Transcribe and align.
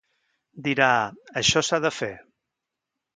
Dirà: 0.67 0.87
això 1.41 1.63
s’ha 1.67 1.79
de 1.87 1.91
fer. 1.99 2.13